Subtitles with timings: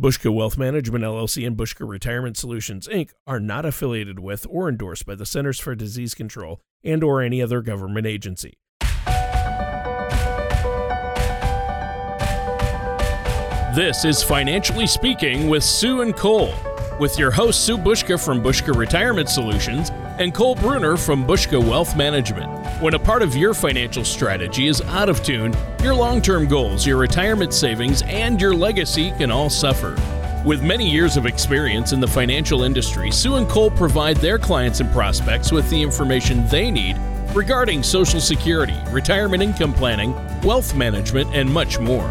[0.00, 3.10] Buska Wealth Management LLC and Buska Retirement Solutions Inc.
[3.26, 7.42] are not affiliated with or endorsed by the Centers for Disease Control and or any
[7.42, 8.54] other government agency.
[13.74, 16.54] This is Financially Speaking with Sue and Cole,
[17.00, 21.96] with your host Sue Buska from Buska Retirement Solutions and Cole Bruner from Buska Wealth
[21.96, 22.50] Management.
[22.82, 26.86] When a part of your financial strategy is out of tune, your long term goals,
[26.86, 29.96] your retirement savings, and your legacy can all suffer.
[30.44, 34.80] With many years of experience in the financial industry, Sue and Cole provide their clients
[34.80, 36.98] and prospects with the information they need
[37.34, 42.10] regarding Social Security, retirement income planning, wealth management, and much more.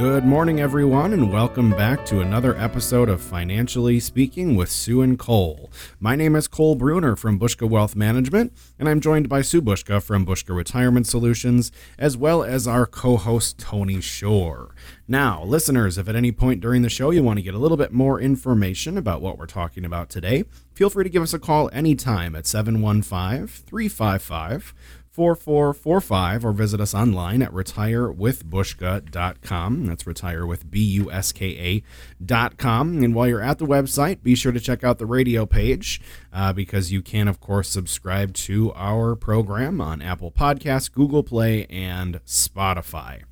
[0.00, 5.18] Good morning, everyone, and welcome back to another episode of Financially Speaking with Sue and
[5.18, 5.70] Cole.
[5.98, 10.02] My name is Cole Bruner from Buska Wealth Management, and I'm joined by Sue Buska
[10.02, 14.74] from Buska Retirement Solutions, as well as our co host, Tony Shore.
[15.06, 17.76] Now, listeners, if at any point during the show you want to get a little
[17.76, 21.38] bit more information about what we're talking about today, feel free to give us a
[21.38, 24.72] call anytime at 715 355
[25.20, 29.84] 4445 or visit us online at retirewithbuska.com.
[29.84, 31.84] That's retire with B U S K
[32.26, 33.02] A.com.
[33.02, 36.00] And while you're at the website, be sure to check out the radio page
[36.32, 41.66] uh, because you can, of course, subscribe to our program on Apple Podcasts, Google Play,
[41.66, 43.24] and Spotify.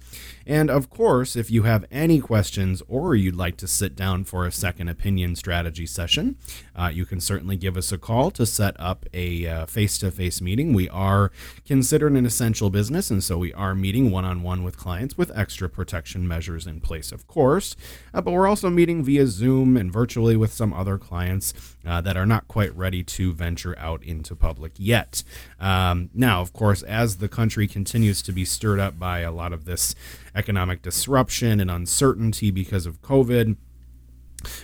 [0.49, 4.47] And of course, if you have any questions or you'd like to sit down for
[4.47, 6.39] a second opinion strategy session,
[6.75, 10.41] uh, you can certainly give us a call to set up a face to face
[10.41, 10.73] meeting.
[10.73, 11.31] We are
[11.67, 15.31] considered an essential business, and so we are meeting one on one with clients with
[15.37, 17.77] extra protection measures in place, of course.
[18.15, 21.53] Uh, but we're also meeting via Zoom and virtually with some other clients
[21.89, 25.25] uh, that are not quite ready to venture out into public yet.
[25.59, 29.55] Um, now, of course, as the country continues to be stirred up by a lot
[29.55, 29.95] of this
[30.35, 33.57] economic disruption and uncertainty because of COVID.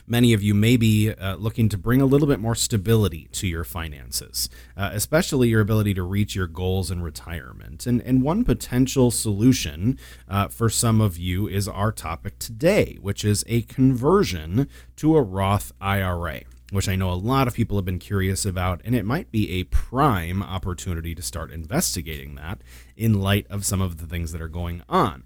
[0.07, 3.49] Many of you may be uh, looking to bring a little bit more stability to
[3.49, 7.85] your finances, uh, especially your ability to reach your goals in retirement.
[7.85, 9.99] And, and one potential solution
[10.29, 15.23] uh, for some of you is our topic today, which is a conversion to a
[15.23, 16.43] Roth IRA
[16.75, 19.51] which I know a lot of people have been curious about, and it might be
[19.53, 22.61] a prime opportunity to start investigating that
[22.97, 25.25] in light of some of the things that are going on.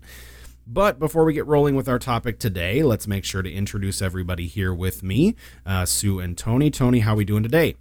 [0.67, 4.47] But before we get rolling with our topic today, let's make sure to introduce everybody
[4.47, 6.71] here with me, uh, Sue and Tony.
[6.71, 7.77] Tony, how are we doing today?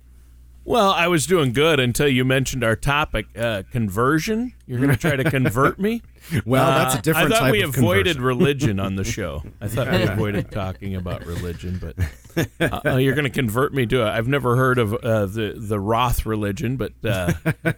[0.63, 4.53] Well, I was doing good until you mentioned our topic, uh, conversion.
[4.65, 6.01] You're going to try to convert me.
[6.45, 7.31] well, that's a different.
[7.31, 9.43] Uh, I thought we avoided religion on the show.
[9.61, 13.85] I thought we avoided talking about religion, but uh, uh you're going to convert me
[13.87, 14.01] to.
[14.01, 14.09] It.
[14.09, 17.33] i have never heard of uh, the the Roth religion, but uh,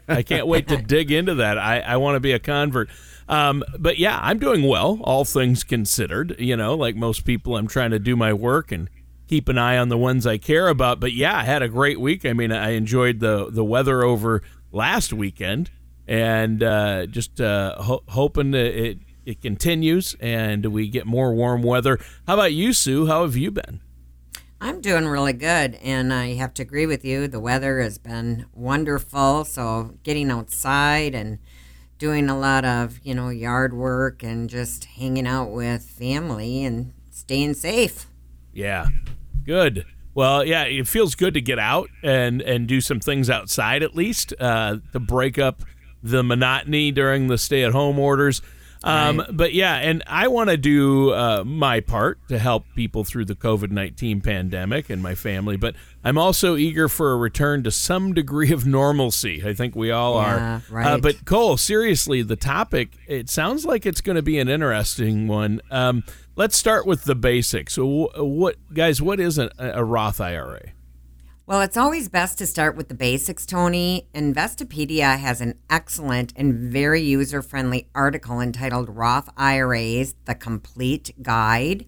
[0.08, 1.58] I can't wait to dig into that.
[1.58, 2.90] I, I want to be a convert.
[3.28, 6.36] Um, but yeah, I'm doing well, all things considered.
[6.40, 8.90] You know, like most people, I'm trying to do my work and
[9.28, 11.00] keep an eye on the ones I care about.
[11.00, 12.26] But yeah, I had a great week.
[12.26, 15.72] I mean, I enjoyed the the weather over last weekend,
[16.09, 21.62] and uh, just uh, ho- hoping that it it continues and we get more warm
[21.62, 22.00] weather.
[22.25, 23.06] How about you, Sue?
[23.06, 23.80] How have you been?
[24.59, 27.28] I'm doing really good, and I have to agree with you.
[27.28, 29.46] The weather has been wonderful.
[29.46, 31.38] So getting outside and
[32.00, 36.92] doing a lot of you know yard work and just hanging out with family and
[37.12, 38.08] staying safe.
[38.52, 38.88] Yeah,
[39.46, 39.86] Good.
[40.16, 43.96] Well, yeah, it feels good to get out and and do some things outside at
[43.96, 45.64] least uh, to break up
[46.02, 48.42] the monotony during the stay-at-home orders.
[48.84, 49.28] Um, right.
[49.32, 53.36] But yeah, and I want to do uh, my part to help people through the
[53.36, 58.14] COVID 19 pandemic and my family, but I'm also eager for a return to some
[58.14, 59.44] degree of normalcy.
[59.46, 60.62] I think we all yeah, are.
[60.70, 60.86] Right.
[60.86, 65.28] Uh, but Cole, seriously, the topic, it sounds like it's going to be an interesting
[65.28, 65.62] one.
[65.70, 66.04] Um,
[66.38, 67.74] let's start with the basics.
[67.74, 70.72] So, what, guys, what is a, a Roth IRA?
[71.50, 74.07] Well, it's always best to start with the basics, Tony.
[74.13, 81.88] Investopedia has an excellent and very user friendly article entitled Roth IRAs The Complete Guide,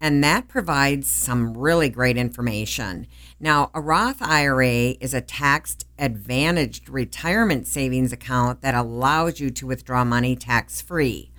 [0.00, 3.06] and that provides some really great information.
[3.38, 9.66] Now, a Roth IRA is a tax advantaged retirement savings account that allows you to
[9.66, 11.30] withdraw money tax free.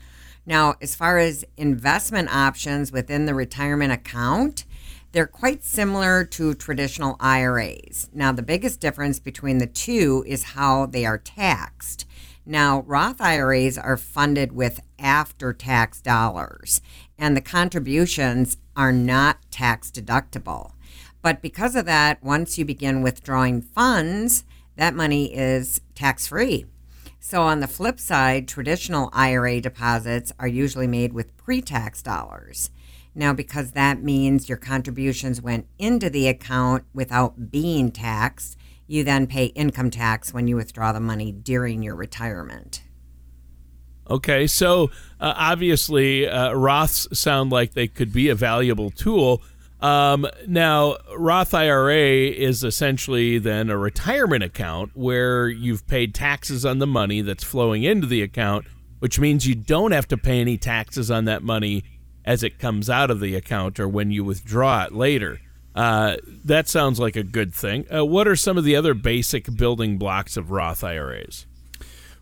[0.46, 4.66] Now, as far as investment options within the retirement account,
[5.14, 8.10] they're quite similar to traditional IRAs.
[8.14, 12.06] Now, the biggest difference between the two is how they are taxed.
[12.46, 16.82] Now, Roth IRAs are funded with after tax dollars,
[17.18, 20.72] and the contributions are not tax deductible.
[21.22, 24.44] But because of that, once you begin withdrawing funds,
[24.76, 26.66] that money is tax free.
[27.20, 32.72] So, on the flip side, traditional IRA deposits are usually made with pre tax dollars.
[33.16, 38.58] Now, because that means your contributions went into the account without being taxed,
[38.88, 42.84] you then pay income tax when you withdraw the money during your retirement.
[44.10, 49.42] Okay, so uh, obviously, uh, Roths sound like they could be a valuable tool.
[49.80, 56.80] Um, now, Roth IRA is essentially then a retirement account where you've paid taxes on
[56.80, 58.66] the money that's flowing into the account,
[59.00, 61.84] which means you don't have to pay any taxes on that money
[62.26, 65.40] as it comes out of the account or when you withdraw it later.
[65.76, 67.86] Uh, that sounds like a good thing.
[67.94, 71.46] Uh, what are some of the other basic building blocks of Roth IRAs?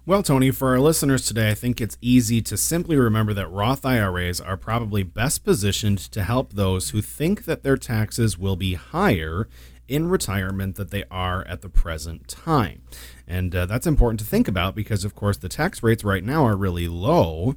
[0.04, 3.86] Well, Tony, for our listeners today, I think it's easy to simply remember that Roth
[3.86, 8.74] IRAs are probably best positioned to help those who think that their taxes will be
[8.74, 9.48] higher
[9.88, 12.82] in retirement than they are at the present time.
[13.28, 16.46] And uh, that's important to think about because, of course, the tax rates right now
[16.46, 17.56] are really low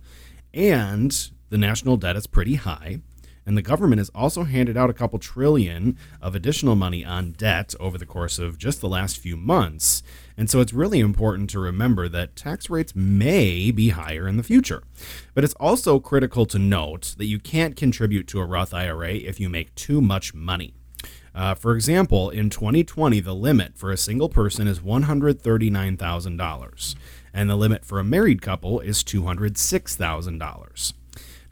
[0.52, 2.98] and the national debt is pretty high.
[3.46, 7.76] And the government has also handed out a couple trillion of additional money on debt
[7.78, 10.02] over the course of just the last few months.
[10.36, 14.42] And so it's really important to remember that tax rates may be higher in the
[14.42, 14.82] future.
[15.32, 19.38] But it's also critical to note that you can't contribute to a Roth IRA if
[19.38, 20.74] you make too much money.
[21.36, 26.94] Uh, for example, in 2020, the limit for a single person is $139,000,
[27.32, 30.92] and the limit for a married couple is $206,000.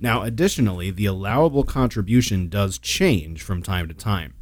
[0.02, 4.34] Now, additionally, the allowable contribution does change from time to time.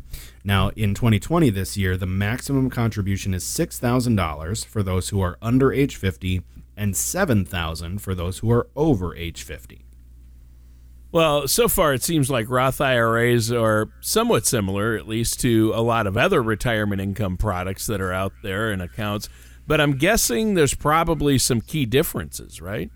[0.42, 5.70] Now, in 2020 this year, the maximum contribution is $6,000 for those who are under
[5.70, 6.40] age 50
[6.78, 9.84] and 7,000 for those who are over age 50.
[11.12, 15.82] Well, so far it seems like Roth IRAs are somewhat similar, at least to a
[15.82, 19.28] lot of other retirement income products that are out there and accounts.
[19.66, 22.90] But I'm guessing there's probably some key differences, right?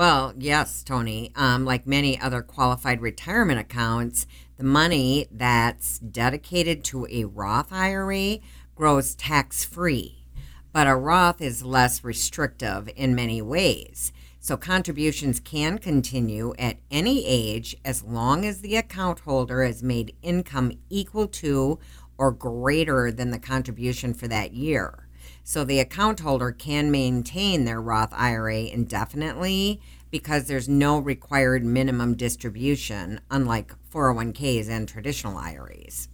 [0.00, 1.30] Well, yes, Tony.
[1.36, 4.26] Um, like many other qualified retirement accounts,
[4.56, 8.38] the money that's dedicated to a Roth IRA
[8.74, 10.24] grows tax free,
[10.72, 14.10] but a Roth is less restrictive in many ways.
[14.38, 20.16] So contributions can continue at any age as long as the account holder has made
[20.22, 21.78] income equal to
[22.16, 25.09] or greater than the contribution for that year.
[25.50, 32.14] So the account holder can maintain their Roth IRA indefinitely because there's no required minimum
[32.14, 36.08] distribution, unlike 401ks and traditional IRAs.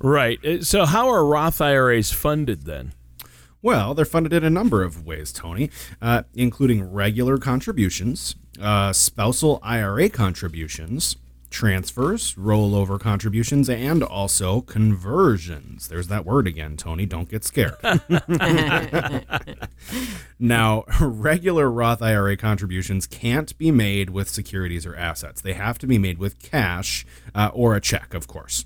[0.00, 0.44] Right.
[0.44, 2.92] Uh, so, how are Roth IRAs funded then?
[3.62, 5.70] Well, they're funded in a number of ways, Tony,
[6.02, 11.14] uh, including regular contributions, uh, spousal IRA contributions,
[11.50, 15.88] transfers, rollover contributions, and also conversions.
[15.88, 17.06] There's that word again, Tony.
[17.06, 17.76] Don't get scared.
[20.38, 25.86] now, regular Roth IRA contributions can't be made with securities or assets, they have to
[25.86, 28.64] be made with cash uh, or a check, of course.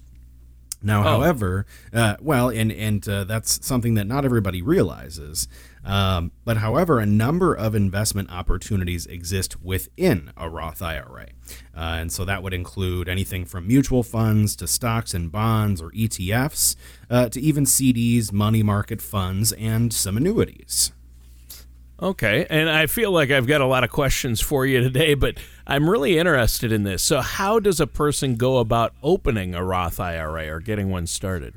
[0.83, 1.05] Now, oh.
[1.05, 5.47] however, uh, well, and and uh, that's something that not everybody realizes.
[5.85, 11.29] Um, but however, a number of investment opportunities exist within a Roth IRA,
[11.77, 15.91] uh, and so that would include anything from mutual funds to stocks and bonds or
[15.91, 16.77] ETFs,
[17.11, 20.93] uh, to even CDs, money market funds, and some annuities.
[22.01, 25.39] Okay, and I feel like I've got a lot of questions for you today, but
[25.69, 27.01] I'm really interested in this.
[27.01, 31.55] So, how does a person go about opening a Roth IRA or getting one started?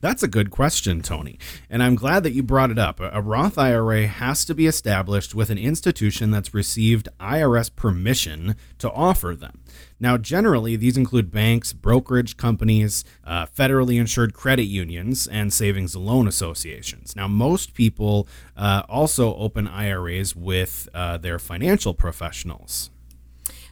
[0.00, 1.38] That's a good question, Tony.
[1.68, 3.00] And I'm glad that you brought it up.
[3.00, 8.90] A Roth IRA has to be established with an institution that's received IRS permission to
[8.90, 9.60] offer them.
[9.98, 16.06] Now, generally, these include banks, brokerage companies, uh, federally insured credit unions, and savings and
[16.06, 17.14] loan associations.
[17.14, 22.90] Now, most people uh, also open IRAs with uh, their financial professionals.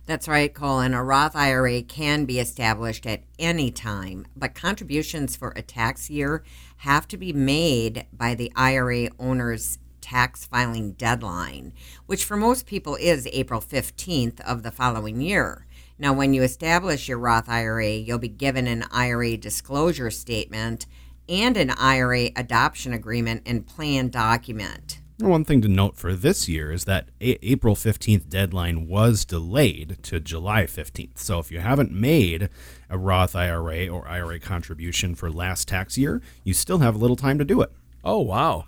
[0.09, 0.95] That's right, Colin.
[0.95, 6.43] A Roth IRA can be established at any time, but contributions for a tax year
[6.79, 11.75] have to be made by the IRA owner's tax filing deadline,
[12.07, 15.67] which for most people is April 15th of the following year.
[15.99, 20.87] Now, when you establish your Roth IRA, you'll be given an IRA disclosure statement
[21.29, 25.01] and an IRA adoption agreement and plan document.
[25.21, 29.99] One thing to note for this year is that a- April 15th deadline was delayed
[30.05, 31.19] to July 15th.
[31.19, 32.49] So if you haven't made
[32.89, 37.17] a Roth IRA or IRA contribution for last tax year, you still have a little
[37.17, 37.73] time to do it.
[38.05, 38.67] Oh, wow.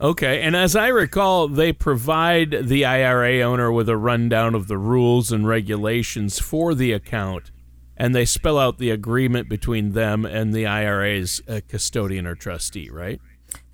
[0.00, 4.76] Okay, and as I recall, they provide the IRA owner with a rundown of the
[4.76, 7.52] rules and regulations for the account,
[7.96, 12.90] and they spell out the agreement between them and the IRA's uh, custodian or trustee,
[12.90, 13.20] right?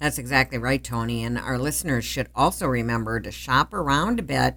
[0.01, 1.23] That's exactly right, Tony.
[1.23, 4.57] And our listeners should also remember to shop around a bit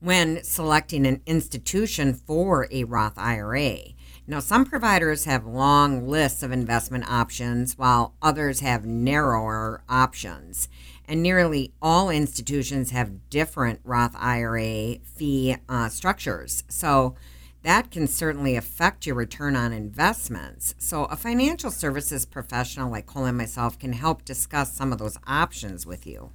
[0.00, 3.78] when selecting an institution for a Roth IRA.
[4.26, 10.68] Now, some providers have long lists of investment options, while others have narrower options.
[11.06, 16.64] And nearly all institutions have different Roth IRA fee uh, structures.
[16.68, 17.14] So
[17.62, 20.74] that can certainly affect your return on investments.
[20.78, 25.16] So, a financial services professional like Cole and myself can help discuss some of those
[25.26, 26.32] options with you.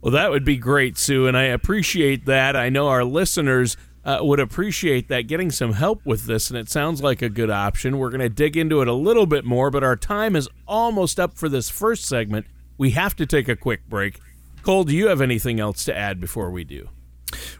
[0.00, 2.54] Well, that would be great, Sue, and I appreciate that.
[2.54, 6.68] I know our listeners uh, would appreciate that getting some help with this, and it
[6.68, 7.98] sounds like a good option.
[7.98, 11.18] We're going to dig into it a little bit more, but our time is almost
[11.18, 12.46] up for this first segment.
[12.78, 14.20] We have to take a quick break.
[14.62, 16.88] Cole, do you have anything else to add before we do?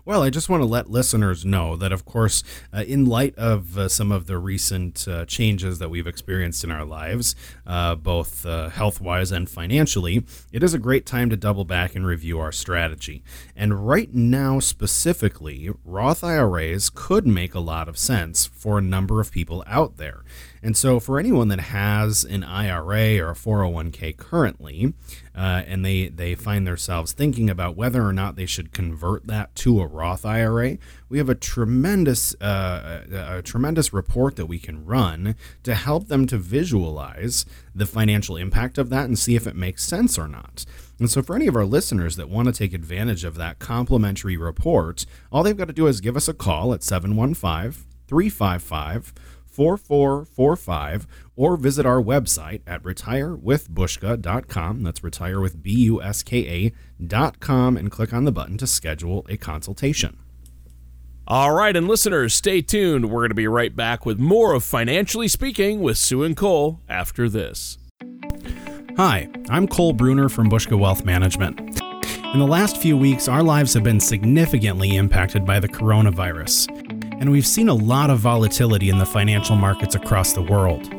[0.04, 3.76] Well, I just want to let listeners know that, of course, uh, in light of
[3.76, 7.34] uh, some of the recent uh, changes that we've experienced in our lives,
[7.66, 11.96] uh, both uh, health wise and financially, it is a great time to double back
[11.96, 13.24] and review our strategy.
[13.56, 19.20] And right now, specifically, Roth IRAs could make a lot of sense for a number
[19.20, 20.22] of people out there.
[20.62, 24.94] And so, for anyone that has an IRA or a 401k currently,
[25.36, 29.54] uh, and they, they find themselves thinking about whether or not they should convert that
[29.56, 30.78] to a Roth IRA,
[31.08, 36.08] we have a tremendous, uh, a, a tremendous report that we can run to help
[36.08, 40.26] them to visualize the financial impact of that and see if it makes sense or
[40.26, 40.64] not.
[40.98, 44.38] And so, for any of our listeners that want to take advantage of that complimentary
[44.38, 49.12] report, all they've got to do is give us a call at 715 355
[49.56, 54.82] 4445 or visit our website at retirewithbuska.com.
[54.82, 59.24] That's retire with B U S K A.com and click on the button to schedule
[59.28, 60.18] a consultation.
[61.28, 63.06] All right, and listeners, stay tuned.
[63.06, 66.80] We're going to be right back with more of Financially Speaking with Sue and Cole
[66.88, 67.78] after this.
[68.96, 71.58] Hi, I'm Cole Bruner from Buska Wealth Management.
[72.32, 76.85] In the last few weeks, our lives have been significantly impacted by the coronavirus
[77.18, 80.92] and we've seen a lot of volatility in the financial markets across the world.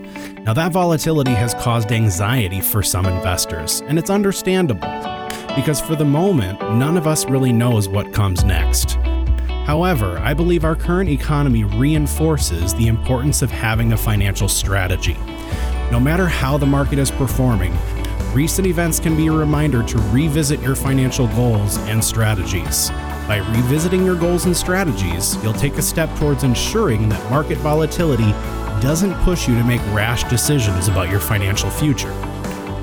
[0.44, 4.90] Now, that volatility has caused anxiety for some investors, and it's understandable,
[5.56, 8.94] because for the moment, none of us really knows what comes next.
[9.66, 15.18] However, I believe our current economy reinforces the importance of having a financial strategy.
[15.92, 17.78] No matter how the market is performing,
[18.34, 22.90] recent events can be a reminder to revisit your financial goals and strategies.
[23.28, 28.32] By revisiting your goals and strategies, you'll take a step towards ensuring that market volatility
[28.82, 32.12] doesn't push you to make rash decisions about your financial future.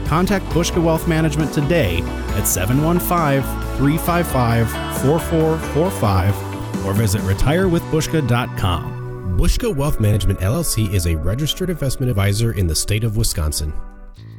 [0.06, 2.02] Contact Buska Wealth Management today
[2.36, 3.42] at 715
[3.78, 4.70] 355
[5.00, 9.38] 4445 or visit retirewithbuska.com.
[9.38, 13.72] Buska Wealth Management LLC is a registered investment advisor in the state of Wisconsin.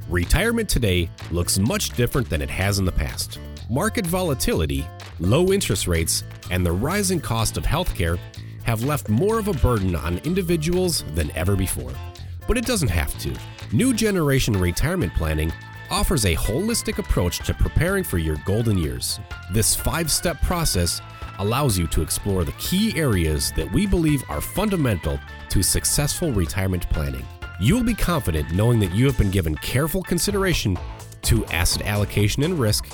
[0.08, 3.40] Retirement today looks much different than it has in the past.
[3.72, 4.86] Market volatility
[5.20, 8.20] low interest rates, and the rising cost of healthcare
[8.64, 11.94] have left more of a burden on individuals than ever before.
[12.48, 13.36] But it doesn't have to.
[13.72, 15.52] New Generation Retirement Planning
[15.90, 19.20] offers a holistic approach to preparing for your golden years.
[19.52, 21.02] This five step process
[21.40, 25.20] allows you to explore the key areas that we believe are fundamental
[25.50, 27.26] to successful retirement planning.
[27.60, 30.78] You will be confident knowing that you have been given careful consideration
[31.24, 32.88] to asset allocation and risk,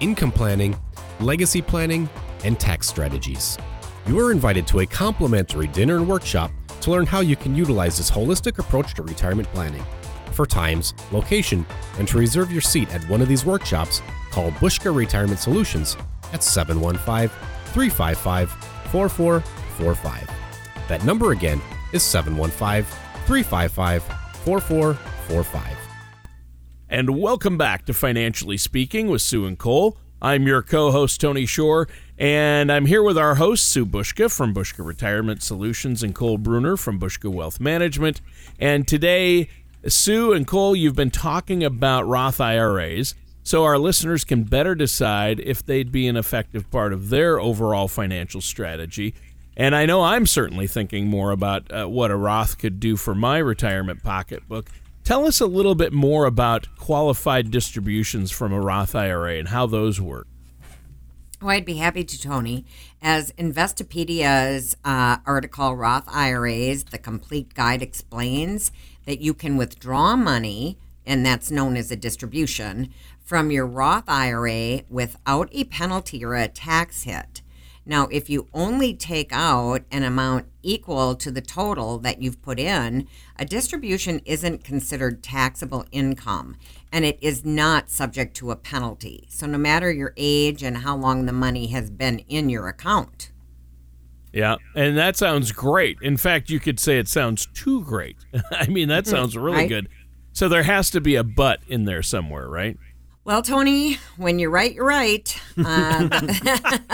[0.00, 0.76] income planning,
[1.20, 2.08] legacy planning,
[2.44, 3.58] and tax strategies.
[4.06, 7.96] You are invited to a complimentary dinner and workshop to learn how you can utilize
[7.98, 9.84] this holistic approach to retirement planning.
[10.32, 11.66] For times, location,
[11.98, 15.96] and to reserve your seat at one of these workshops, call Buska Retirement Solutions
[16.32, 17.28] at 715
[17.72, 18.50] 355
[18.92, 20.30] 4445.
[20.88, 21.60] That number again
[21.92, 22.84] is 715
[23.26, 24.02] 355
[24.44, 25.76] 4445.
[26.88, 29.98] And welcome back to Financially Speaking with Sue and Cole.
[30.20, 31.86] I'm your co host, Tony Shore,
[32.18, 36.76] and I'm here with our host, Sue Buska from Buska Retirement Solutions and Cole Bruner
[36.76, 38.20] from Buska Wealth Management.
[38.58, 39.48] And today,
[39.86, 45.38] Sue and Cole, you've been talking about Roth IRAs so our listeners can better decide
[45.38, 49.14] if they'd be an effective part of their overall financial strategy.
[49.56, 53.14] And I know I'm certainly thinking more about uh, what a Roth could do for
[53.14, 54.68] my retirement pocketbook.
[55.08, 59.64] Tell us a little bit more about qualified distributions from a Roth IRA and how
[59.64, 60.26] those work.
[61.40, 62.66] Oh, I'd be happy to, Tony.
[63.00, 68.70] As Investopedia's uh, article, Roth IRAs, the complete guide explains
[69.06, 72.92] that you can withdraw money and that's known as a distribution,
[73.24, 77.40] from your Roth IRA without a penalty or a tax hit.
[77.88, 82.60] Now, if you only take out an amount equal to the total that you've put
[82.60, 86.56] in, a distribution isn't considered taxable income
[86.92, 89.26] and it is not subject to a penalty.
[89.30, 93.32] So, no matter your age and how long the money has been in your account.
[94.34, 95.96] Yeah, and that sounds great.
[96.02, 98.16] In fact, you could say it sounds too great.
[98.50, 99.68] I mean, that mm-hmm, sounds really Right.
[99.68, 99.88] good.
[100.34, 102.76] So there has to be a but in there somewhere, right?
[103.28, 105.38] Well, Tony, when you're right, you're right.
[105.58, 106.08] Uh,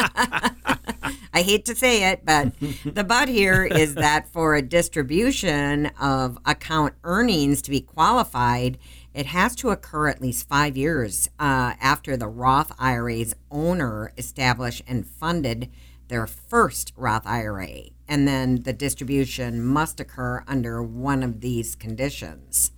[1.33, 6.37] I hate to say it, but the but here is that for a distribution of
[6.45, 8.79] account earnings to be qualified,
[9.15, 14.83] it has to occur at least five years uh, after the Roth IRA's owner established
[14.89, 15.71] and funded
[16.09, 17.91] their first Roth IRA.
[18.09, 22.73] And then the distribution must occur under one of these conditions.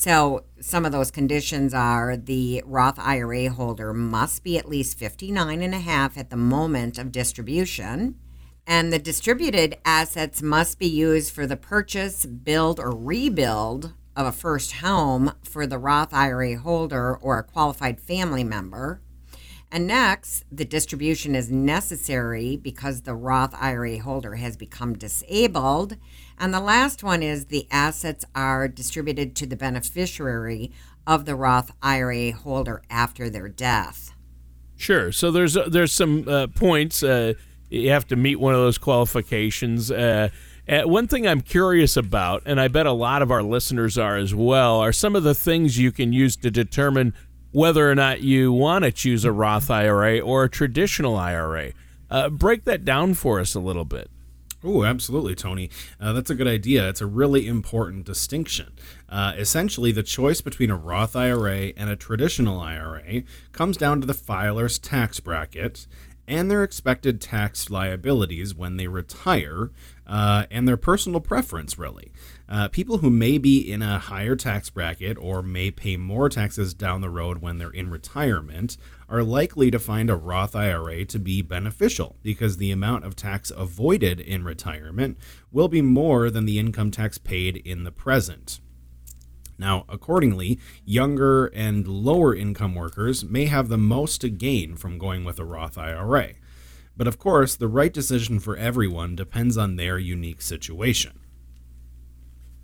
[0.00, 5.60] So, some of those conditions are the Roth IRA holder must be at least 59
[5.60, 8.18] and a half at the moment of distribution,
[8.66, 14.32] and the distributed assets must be used for the purchase, build, or rebuild of a
[14.32, 19.02] first home for the Roth IRA holder or a qualified family member.
[19.72, 25.96] And next, the distribution is necessary because the Roth IRA holder has become disabled.
[26.38, 30.72] And the last one is the assets are distributed to the beneficiary
[31.06, 34.12] of the Roth IRA holder after their death.
[34.76, 35.12] Sure.
[35.12, 37.34] So there's there's some uh, points uh,
[37.68, 39.90] you have to meet one of those qualifications.
[39.90, 40.30] Uh,
[40.68, 44.16] uh, one thing I'm curious about, and I bet a lot of our listeners are
[44.16, 47.14] as well, are some of the things you can use to determine
[47.52, 51.72] whether or not you want to choose a Roth IRA or a traditional IRA.
[52.10, 54.10] Uh, break that down for us a little bit.
[54.62, 55.70] Oh, absolutely, Tony.
[55.98, 56.88] Uh, that's a good idea.
[56.88, 58.72] It's a really important distinction.
[59.08, 64.06] Uh, essentially, the choice between a Roth IRA and a traditional IRA comes down to
[64.06, 65.86] the filer's tax bracket
[66.30, 69.72] and their expected tax liabilities when they retire,
[70.06, 72.12] uh, and their personal preference, really.
[72.48, 76.72] Uh, people who may be in a higher tax bracket or may pay more taxes
[76.72, 78.76] down the road when they're in retirement
[79.08, 83.50] are likely to find a Roth IRA to be beneficial because the amount of tax
[83.50, 85.18] avoided in retirement
[85.50, 88.60] will be more than the income tax paid in the present.
[89.60, 95.22] Now, accordingly, younger and lower income workers may have the most to gain from going
[95.22, 96.30] with a Roth IRA.
[96.96, 101.20] But of course, the right decision for everyone depends on their unique situation.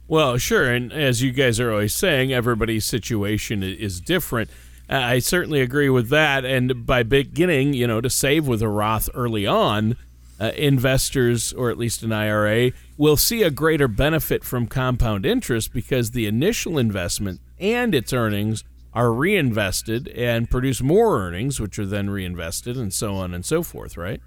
[0.09, 4.49] Well, sure, and as you guys are always saying, everybody's situation is different.
[4.89, 6.47] I certainly agree with that.
[6.47, 9.99] And by beginning, you know, to save with a Roth early on,
[10.41, 15.73] uh, investors, or at least an IRA, will see a greater benefit from compound interest
[15.73, 21.87] because the initial investment and its earnings are reinvested and produce more earnings, which are
[21.87, 24.21] then reinvested, and so on and so forth, right?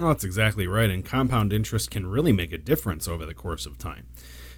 [0.00, 0.90] Oh, that's exactly right.
[0.90, 4.06] And compound interest can really make a difference over the course of time.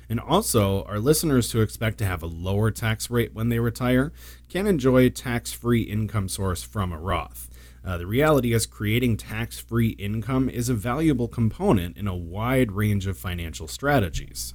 [0.08, 4.12] And also, our listeners who expect to have a lower tax rate when they retire
[4.48, 7.50] can enjoy a tax free income source from a Roth.
[7.86, 12.72] Uh, the reality is, creating tax free income is a valuable component in a wide
[12.72, 14.54] range of financial strategies.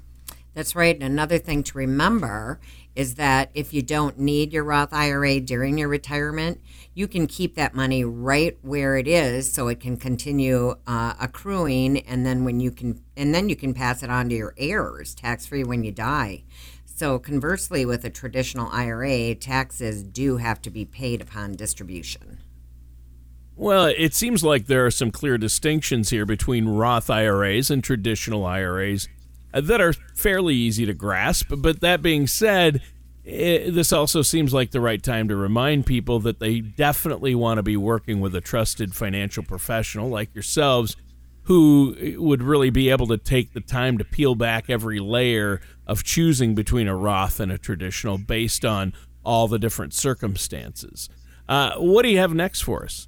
[0.54, 0.94] That's right.
[0.94, 2.60] And another thing to remember
[2.94, 6.60] is that if you don't need your Roth IRA during your retirement,
[6.94, 12.00] you can keep that money right where it is so it can continue uh, accruing
[12.00, 15.16] and then when you can and then you can pass it on to your heirs
[15.16, 16.44] tax free when you die.
[16.86, 22.40] So conversely with a traditional IRA, taxes do have to be paid upon distribution.
[23.56, 28.46] Well, it seems like there are some clear distinctions here between Roth IRAs and traditional
[28.46, 29.08] IRAs
[29.54, 31.52] that are fairly easy to grasp.
[31.58, 32.82] But that being said,
[33.26, 37.58] i this also seems like the right time to remind people that they definitely want
[37.58, 40.96] to be working with a trusted financial professional like yourselves
[41.44, 46.04] who would really be able to take the time to peel back every layer of
[46.04, 51.10] choosing between a Roth and a traditional based on all the different circumstances.
[51.50, 53.08] Uh, what do you have next for us?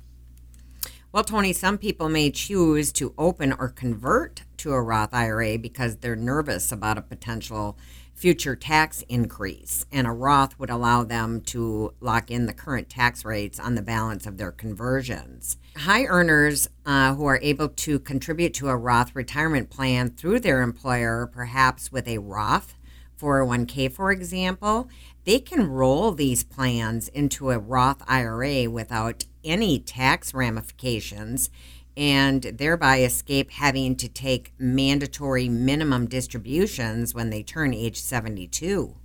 [1.14, 5.98] Well, Tony, some people may choose to open or convert to a Roth IRA because
[5.98, 7.78] they're nervous about a potential
[8.16, 13.24] future tax increase, and a Roth would allow them to lock in the current tax
[13.24, 15.58] rates on the balance of their conversions.
[15.78, 20.64] High earners uh, who are able to contribute to a Roth retirement plan through their
[20.64, 22.74] employer, perhaps with a Roth
[23.22, 24.90] 401k, for example,
[25.26, 31.50] they can roll these plans into a Roth IRA without any tax ramifications
[31.96, 38.96] and thereby escape having to take mandatory minimum distributions when they turn age 72.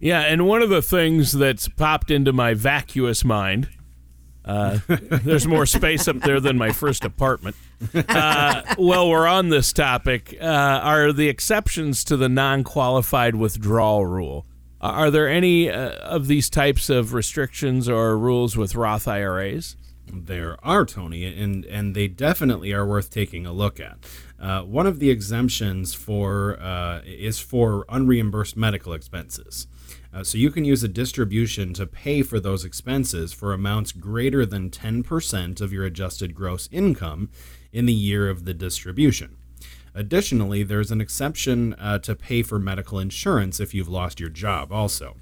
[0.00, 3.68] Yeah, and one of the things that's popped into my vacuous mind.
[4.44, 7.54] Uh, there's more space up there than my first apartment.
[7.94, 10.36] Uh, well, we're on this topic.
[10.40, 14.44] Uh, are the exceptions to the non qualified withdrawal rule?
[14.82, 19.76] Are there any uh, of these types of restrictions or rules with Roth IRAs?
[20.12, 23.98] There are, Tony, and, and they definitely are worth taking a look at.
[24.40, 29.68] Uh, one of the exemptions for uh, is for unreimbursed medical expenses.
[30.12, 34.44] Uh, so you can use a distribution to pay for those expenses for amounts greater
[34.44, 37.30] than 10% of your adjusted gross income
[37.72, 39.36] in the year of the distribution.
[39.94, 44.72] Additionally, there's an exception uh, to pay for medical insurance if you've lost your job,
[44.72, 45.16] also.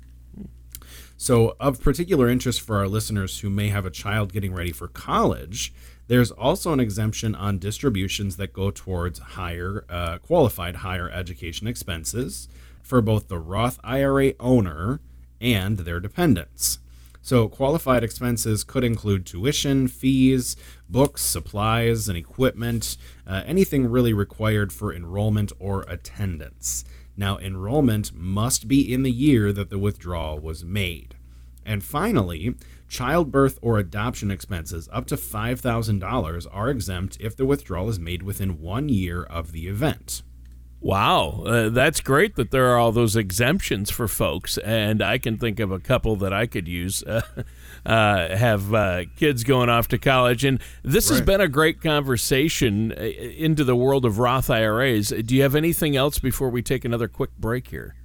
[1.16, 4.88] So, of particular interest for our listeners who may have a child getting ready for
[4.88, 5.72] college,
[6.06, 12.48] there's also an exemption on distributions that go towards higher, uh, qualified higher education expenses
[12.82, 15.00] for both the Roth IRA owner
[15.40, 16.78] and their dependents.
[17.22, 20.56] So, qualified expenses could include tuition, fees,
[20.88, 26.84] books, supplies, and equipment, uh, anything really required for enrollment or attendance.
[27.16, 31.16] Now, enrollment must be in the year that the withdrawal was made.
[31.66, 32.54] And finally,
[32.88, 38.60] childbirth or adoption expenses up to $5,000 are exempt if the withdrawal is made within
[38.60, 40.22] one year of the event.
[40.82, 45.36] Wow, uh, that's great that there are all those exemptions for folks, and I can
[45.36, 47.04] think of a couple that I could use.
[47.20, 47.42] Uh,
[47.86, 51.16] uh, have uh, kids going off to college, and this right.
[51.16, 55.08] has been a great conversation uh, into the world of Roth IRAs.
[55.08, 57.96] Do you have anything else before we take another quick break here?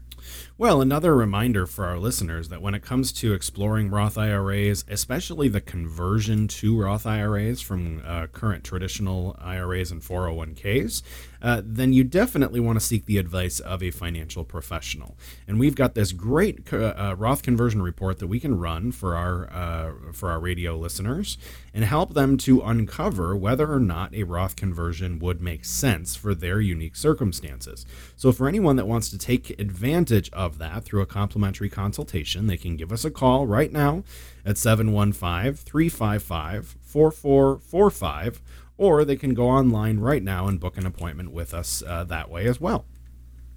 [0.58, 5.50] Well, another reminder for our listeners that when it comes to exploring Roth IRAs, especially
[5.50, 11.02] the conversion to Roth IRAs from uh, current traditional IRAs and 401ks,
[11.46, 15.16] uh, then you definitely want to seek the advice of a financial professional.
[15.48, 19.16] And we've got this great uh, uh, Roth conversion report that we can run for
[19.16, 21.38] our uh, for our radio listeners
[21.72, 26.34] and help them to uncover whether or not a Roth conversion would make sense for
[26.34, 27.86] their unique circumstances.
[28.16, 32.58] So, for anyone that wants to take advantage of that through a complimentary consultation, they
[32.58, 34.04] can give us a call right now
[34.44, 38.42] at 715 355 4445
[38.78, 42.30] or they can go online right now and book an appointment with us uh, that
[42.30, 42.86] way as well.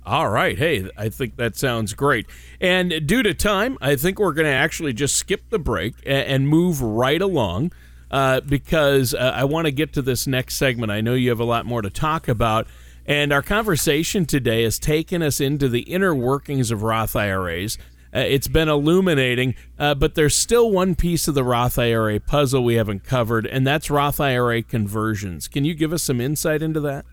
[0.06, 0.56] All right.
[0.56, 2.26] Hey, I think that sounds great.
[2.60, 6.48] And due to time, I think we're going to actually just skip the break and
[6.48, 7.72] move right along
[8.10, 10.90] uh, because uh, I want to get to this next segment.
[10.90, 12.66] I know you have a lot more to talk about.
[13.04, 17.76] And our conversation today has taken us into the inner workings of Roth IRAs
[18.14, 22.64] uh, it's been illuminating, uh, but there's still one piece of the Roth IRA puzzle
[22.64, 25.48] we haven't covered, and that's Roth IRA conversions.
[25.48, 27.04] Can you give us some insight into that?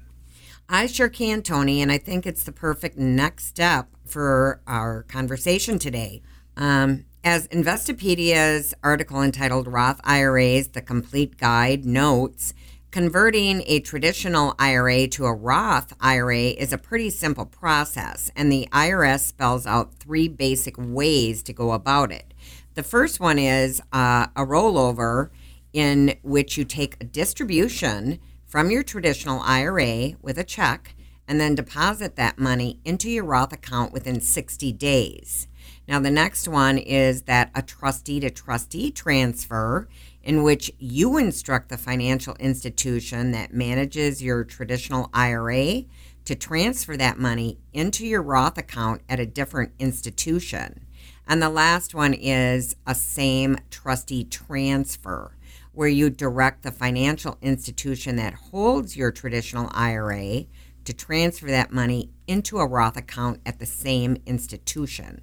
[0.68, 5.78] I sure can, Tony, and I think it's the perfect next step for our conversation
[5.78, 6.22] today.
[6.58, 12.54] Um, as Investopedia's article entitled Roth IRAs The Complete Guide notes,
[12.96, 18.70] Converting a traditional IRA to a Roth IRA is a pretty simple process, and the
[18.72, 22.34] IRS spells out three basic ways to go about it.
[22.76, 25.30] The first one is uh, a rollover
[25.74, 30.96] in which you take a distribution from your traditional IRA with a check
[31.28, 35.50] and then deposit that money into your Roth account within 60 days.
[35.88, 39.88] Now, the next one is that a trustee to trustee transfer
[40.26, 45.84] in which you instruct the financial institution that manages your traditional IRA
[46.26, 50.88] to transfer that money into your Roth account at a different institution.
[51.28, 55.38] And the last one is a same trustee transfer,
[55.74, 60.46] where you direct the financial institution that holds your traditional IRA
[60.86, 65.22] to transfer that money into a Roth account at the same institution.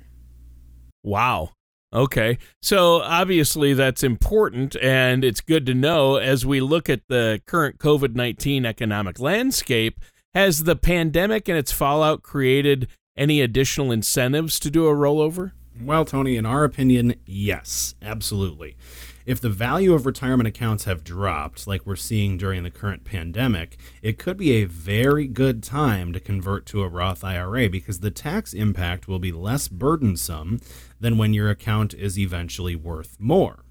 [1.03, 1.51] Wow.
[1.92, 2.38] Okay.
[2.62, 7.78] So obviously that's important and it's good to know as we look at the current
[7.78, 10.00] COVID 19 economic landscape.
[10.35, 15.52] Has the pandemic and its fallout created any additional incentives to do a rollover?
[15.78, 18.76] Well, Tony, in our opinion, yes, absolutely
[19.24, 23.76] if the value of retirement accounts have dropped, like we're seeing during the current pandemic,
[24.02, 28.11] it could be a very good time to convert to a Roth IRA because the
[28.11, 30.61] tax impact will be less burdensome
[31.03, 33.65] than when your account is eventually worth more.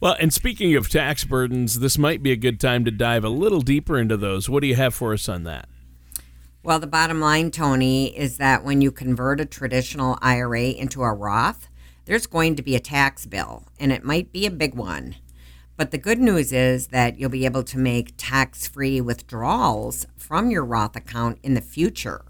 [0.00, 3.28] Well, and speaking of tax burdens, this might be a good time to dive a
[3.28, 4.48] little deeper into those.
[4.48, 5.68] What do you have for us on that?
[6.62, 11.12] Well, the bottom line, Tony, is that when you convert a traditional IRA into a
[11.12, 11.68] Roth,
[12.06, 15.16] there's going to be a tax bill, and it might be a big one.
[15.76, 20.50] But the good news is that you'll be able to make tax free withdrawals from
[20.50, 22.24] your Roth account in the future.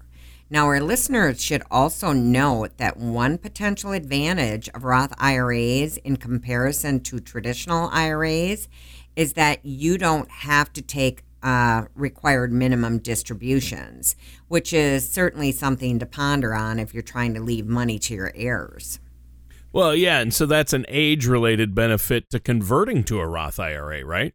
[0.51, 6.99] Now, our listeners should also note that one potential advantage of Roth IRAs in comparison
[7.03, 8.67] to traditional IRAs
[9.15, 14.17] is that you don't have to take uh, required minimum distributions,
[14.49, 18.33] which is certainly something to ponder on if you're trying to leave money to your
[18.35, 18.99] heirs.
[19.71, 24.03] Well, yeah, and so that's an age related benefit to converting to a Roth IRA,
[24.03, 24.33] right?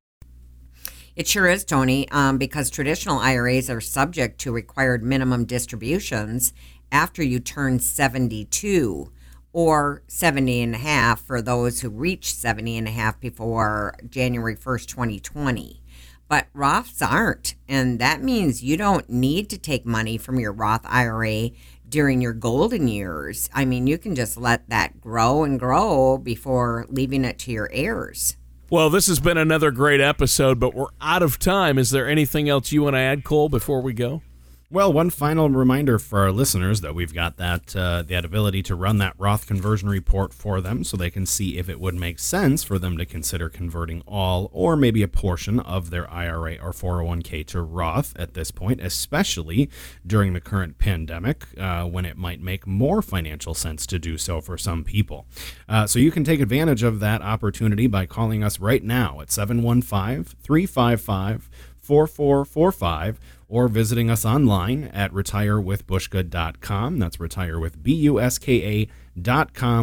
[1.16, 6.52] It sure is, Tony, um, because traditional IRAs are subject to required minimum distributions
[6.92, 9.10] after you turn 72
[9.54, 14.54] or 70 and a half for those who reach 70 and a half before January
[14.54, 15.82] 1st, 2020.
[16.28, 20.84] But Roths aren't, and that means you don't need to take money from your Roth
[20.84, 21.52] IRA
[21.88, 23.48] during your golden years.
[23.54, 27.70] I mean, you can just let that grow and grow before leaving it to your
[27.72, 28.36] heirs.
[28.68, 31.78] Well, this has been another great episode, but we're out of time.
[31.78, 34.22] Is there anything else you want to add, Cole, before we go?
[34.68, 38.74] Well, one final reminder for our listeners that we've got that uh, that ability to
[38.74, 42.18] run that Roth conversion report for them, so they can see if it would make
[42.18, 46.72] sense for them to consider converting all or maybe a portion of their IRA or
[46.72, 49.70] 401k to Roth at this point, especially
[50.04, 54.40] during the current pandemic, uh, when it might make more financial sense to do so
[54.40, 55.26] for some people.
[55.68, 59.30] Uh, so you can take advantage of that opportunity by calling us right now at
[59.30, 61.48] 715 355
[61.86, 66.98] 4445 or visiting us online at retirewithbuska.com.
[66.98, 67.82] That's retire with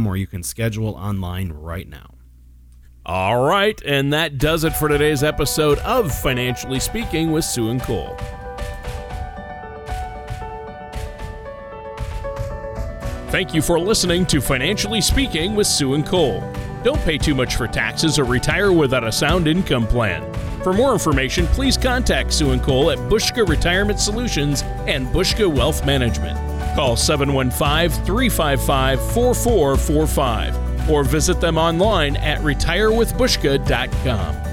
[0.06, 2.16] or you can schedule online right now.
[3.06, 7.82] All right, and that does it for today's episode of Financially Speaking with Sue and
[7.82, 8.18] Cole.
[13.28, 16.40] Thank you for listening to Financially Speaking with Sue and Cole.
[16.84, 20.22] Don't pay too much for taxes or retire without a sound income plan.
[20.64, 25.86] For more information, please contact Sue and Cole at Buska Retirement Solutions and Buska Wealth
[25.86, 26.40] Management.
[26.74, 34.53] Call 715 355 4445 or visit them online at retirewithbuska.com.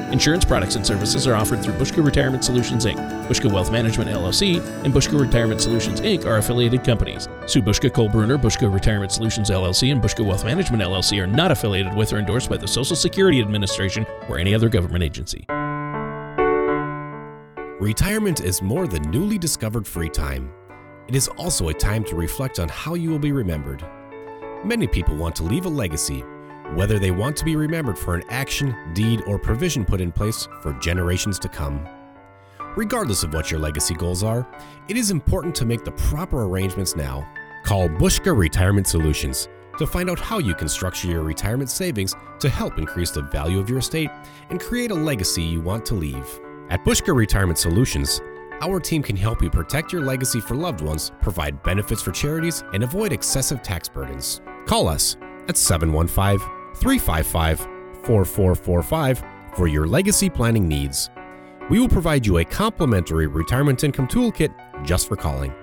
[0.11, 2.97] Insurance products and services are offered through Buska Retirement Solutions, Inc.,
[3.29, 6.25] Buska Wealth Management, LLC, and Buska Retirement Solutions, Inc.
[6.25, 7.29] are affiliated companies.
[7.45, 11.49] Sue Buska, Cole Bruner, Buska Retirement Solutions, LLC, and Buska Wealth Management, LLC are not
[11.49, 15.45] affiliated with or endorsed by the Social Security Administration or any other government agency.
[17.79, 20.51] Retirement is more than newly discovered free time.
[21.07, 23.85] It is also a time to reflect on how you will be remembered.
[24.65, 26.21] Many people want to leave a legacy
[26.75, 30.47] whether they want to be remembered for an action, deed, or provision put in place
[30.61, 31.87] for generations to come.
[32.75, 34.47] Regardless of what your legacy goals are,
[34.87, 37.27] it is important to make the proper arrangements now.
[37.63, 42.49] Call Buska Retirement Solutions to find out how you can structure your retirement savings to
[42.49, 44.09] help increase the value of your estate
[44.49, 46.39] and create a legacy you want to leave.
[46.69, 48.21] At Buska Retirement Solutions,
[48.61, 52.63] our team can help you protect your legacy for loved ones, provide benefits for charities,
[52.73, 54.41] and avoid excessive tax burdens.
[54.65, 55.17] Call us
[55.49, 57.59] at 715 355
[58.03, 59.23] 4445
[59.55, 61.09] for your legacy planning needs.
[61.69, 64.53] We will provide you a complimentary retirement income toolkit
[64.83, 65.53] just for calling.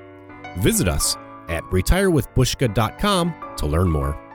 [0.59, 1.17] Visit us
[1.49, 4.28] at retirewithbuska.com to learn more.